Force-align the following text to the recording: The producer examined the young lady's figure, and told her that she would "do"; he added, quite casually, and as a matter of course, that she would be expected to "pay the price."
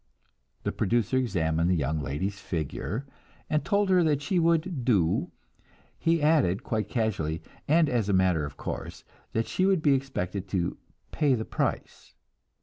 The 0.63 0.71
producer 0.71 1.15
examined 1.17 1.69
the 1.69 1.75
young 1.75 1.99
lady's 1.99 2.39
figure, 2.39 3.05
and 3.51 3.63
told 3.63 3.87
her 3.91 4.03
that 4.03 4.23
she 4.23 4.39
would 4.39 4.83
"do"; 4.83 5.29
he 5.99 6.23
added, 6.23 6.63
quite 6.63 6.89
casually, 6.89 7.43
and 7.67 7.87
as 7.87 8.09
a 8.09 8.11
matter 8.13 8.43
of 8.43 8.57
course, 8.57 9.03
that 9.33 9.45
she 9.45 9.67
would 9.67 9.83
be 9.83 9.93
expected 9.93 10.47
to 10.47 10.75
"pay 11.11 11.35
the 11.35 11.45
price." 11.45 12.15